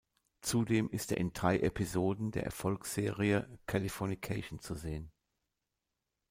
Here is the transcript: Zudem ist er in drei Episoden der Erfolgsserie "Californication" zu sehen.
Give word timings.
Zudem 0.41 0.89
ist 0.89 1.11
er 1.11 1.19
in 1.19 1.31
drei 1.31 1.59
Episoden 1.59 2.31
der 2.31 2.43
Erfolgsserie 2.43 3.59
"Californication" 3.67 4.59
zu 4.59 4.73
sehen. 4.73 5.11